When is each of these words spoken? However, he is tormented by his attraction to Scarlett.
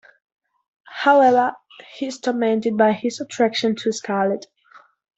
However, 0.95 1.55
he 1.93 2.07
is 2.07 2.19
tormented 2.19 2.75
by 2.75 2.93
his 2.93 3.21
attraction 3.21 3.75
to 3.75 3.91
Scarlett. 3.91 4.47